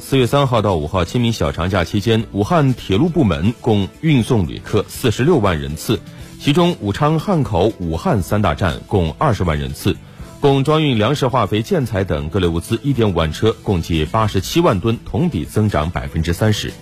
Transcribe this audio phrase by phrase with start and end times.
[0.00, 6.00] 四月三号到五号清明小长假期间武汉铁路部门共运送旅客四十六万人次
[6.38, 9.96] 其中武昌汉口武汉三大站共二十万人次
[10.40, 16.74] 共装运粮食化肥建材等各类物资一点五万车共计八十七万吨同比增长百分之三十。